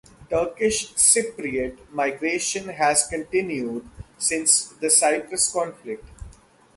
[0.31, 6.05] Turkish Cypriot migration has continued since the Cyprus conflict.